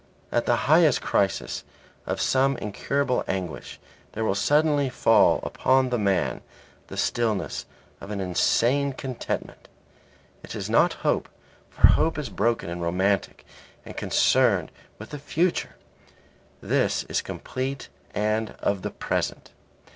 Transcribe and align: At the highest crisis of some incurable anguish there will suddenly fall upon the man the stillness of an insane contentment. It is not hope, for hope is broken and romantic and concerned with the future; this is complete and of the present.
At 0.31 0.47
the 0.47 0.55
highest 0.65 0.99
crisis 0.99 1.63
of 2.07 2.19
some 2.19 2.57
incurable 2.57 3.23
anguish 3.27 3.79
there 4.13 4.25
will 4.25 4.33
suddenly 4.33 4.89
fall 4.89 5.39
upon 5.43 5.91
the 5.91 5.99
man 5.99 6.41
the 6.87 6.97
stillness 6.97 7.67
of 7.99 8.09
an 8.09 8.19
insane 8.19 8.93
contentment. 8.93 9.67
It 10.43 10.55
is 10.55 10.71
not 10.71 10.93
hope, 11.05 11.29
for 11.69 11.85
hope 11.85 12.17
is 12.17 12.29
broken 12.29 12.67
and 12.67 12.81
romantic 12.81 13.45
and 13.85 13.95
concerned 13.95 14.71
with 14.97 15.11
the 15.11 15.19
future; 15.19 15.75
this 16.61 17.03
is 17.03 17.21
complete 17.21 17.89
and 18.15 18.55
of 18.57 18.81
the 18.81 18.89
present. 18.89 19.51